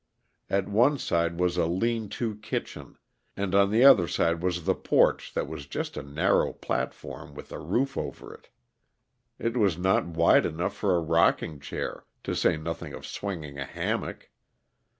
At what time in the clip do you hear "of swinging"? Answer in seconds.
12.93-13.59